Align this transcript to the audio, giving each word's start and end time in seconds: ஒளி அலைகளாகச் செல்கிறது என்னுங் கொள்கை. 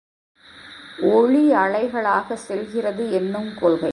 ஒளி 1.01 1.51
அலைகளாகச் 1.51 2.45
செல்கிறது 2.47 3.03
என்னுங் 3.19 3.53
கொள்கை. 3.59 3.89